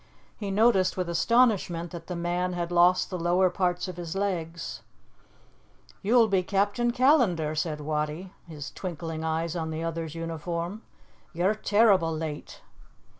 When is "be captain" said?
6.27-6.89